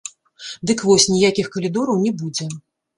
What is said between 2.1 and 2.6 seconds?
будзе.